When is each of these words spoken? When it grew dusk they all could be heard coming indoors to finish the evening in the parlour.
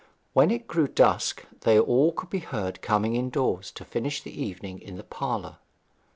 When 0.33 0.49
it 0.49 0.65
grew 0.65 0.87
dusk 0.87 1.45
they 1.59 1.77
all 1.79 2.11
could 2.11 2.31
be 2.31 2.39
heard 2.39 2.81
coming 2.81 3.15
indoors 3.15 3.69
to 3.73 3.85
finish 3.85 4.19
the 4.23 4.31
evening 4.33 4.79
in 4.79 4.97
the 4.97 5.03
parlour. 5.03 5.57